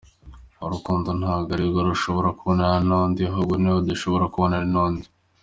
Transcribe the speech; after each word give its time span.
Urukundo 0.65 1.09
ntabwo 1.19 1.49
ari 1.55 1.63
uwo 1.67 1.81
ushobora 1.97 2.29
kubonana 2.37 2.77
nundi; 2.87 3.21
ahubwo 3.29 3.53
ni 3.57 3.67
uwo 3.69 3.77
udashobora 3.81 4.25
kubonana 4.33 4.65
nundi. 4.73 5.05